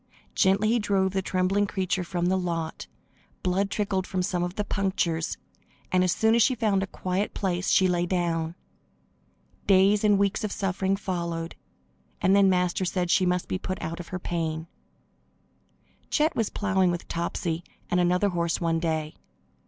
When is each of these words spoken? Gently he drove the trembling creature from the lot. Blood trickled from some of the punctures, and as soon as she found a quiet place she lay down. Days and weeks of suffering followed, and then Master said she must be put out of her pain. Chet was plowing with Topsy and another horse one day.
Gently 0.33 0.67
he 0.69 0.79
drove 0.79 1.11
the 1.11 1.21
trembling 1.21 1.67
creature 1.67 2.03
from 2.03 2.25
the 2.25 2.35
lot. 2.35 2.87
Blood 3.43 3.69
trickled 3.69 4.07
from 4.07 4.23
some 4.23 4.41
of 4.41 4.55
the 4.55 4.63
punctures, 4.63 5.37
and 5.91 6.03
as 6.03 6.11
soon 6.11 6.33
as 6.33 6.41
she 6.41 6.55
found 6.55 6.81
a 6.81 6.87
quiet 6.87 7.35
place 7.35 7.69
she 7.69 7.87
lay 7.87 8.07
down. 8.07 8.55
Days 9.67 10.03
and 10.03 10.17
weeks 10.17 10.43
of 10.43 10.51
suffering 10.51 10.95
followed, 10.95 11.55
and 12.19 12.35
then 12.35 12.49
Master 12.49 12.83
said 12.83 13.11
she 13.11 13.27
must 13.27 13.47
be 13.47 13.59
put 13.59 13.79
out 13.79 13.99
of 13.99 14.07
her 14.07 14.17
pain. 14.17 14.65
Chet 16.09 16.35
was 16.35 16.49
plowing 16.49 16.89
with 16.89 17.07
Topsy 17.07 17.63
and 17.91 17.99
another 17.99 18.29
horse 18.29 18.59
one 18.59 18.79
day. 18.79 19.13